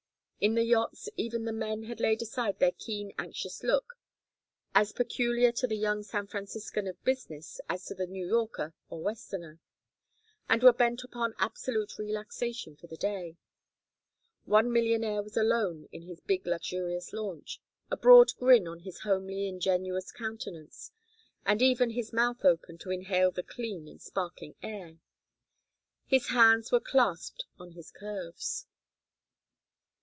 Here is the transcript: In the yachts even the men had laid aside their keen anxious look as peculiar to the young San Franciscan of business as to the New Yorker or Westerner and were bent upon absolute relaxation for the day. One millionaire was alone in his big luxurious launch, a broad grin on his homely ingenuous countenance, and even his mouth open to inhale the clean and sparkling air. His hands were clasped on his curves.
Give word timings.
In 0.41 0.55
the 0.55 0.63
yachts 0.63 1.07
even 1.17 1.45
the 1.45 1.53
men 1.53 1.83
had 1.83 1.99
laid 1.99 2.23
aside 2.23 2.57
their 2.57 2.71
keen 2.71 3.13
anxious 3.19 3.61
look 3.61 3.93
as 4.73 4.91
peculiar 4.91 5.51
to 5.51 5.67
the 5.67 5.77
young 5.77 6.01
San 6.01 6.25
Franciscan 6.25 6.87
of 6.87 6.99
business 7.03 7.61
as 7.69 7.85
to 7.85 7.93
the 7.93 8.07
New 8.07 8.25
Yorker 8.25 8.73
or 8.89 9.03
Westerner 9.03 9.59
and 10.49 10.63
were 10.63 10.73
bent 10.73 11.03
upon 11.03 11.35
absolute 11.37 11.99
relaxation 11.99 12.75
for 12.75 12.87
the 12.87 12.97
day. 12.97 13.37
One 14.45 14.73
millionaire 14.73 15.21
was 15.21 15.37
alone 15.37 15.87
in 15.91 16.01
his 16.07 16.21
big 16.21 16.47
luxurious 16.47 17.13
launch, 17.13 17.61
a 17.91 17.95
broad 17.95 18.31
grin 18.39 18.67
on 18.67 18.79
his 18.79 19.01
homely 19.01 19.47
ingenuous 19.47 20.11
countenance, 20.11 20.91
and 21.45 21.61
even 21.61 21.91
his 21.91 22.11
mouth 22.11 22.43
open 22.43 22.79
to 22.79 22.89
inhale 22.89 23.29
the 23.29 23.43
clean 23.43 23.87
and 23.87 24.01
sparkling 24.01 24.55
air. 24.63 24.97
His 26.07 26.29
hands 26.29 26.71
were 26.71 26.79
clasped 26.79 27.45
on 27.59 27.73
his 27.73 27.91
curves. 27.91 28.65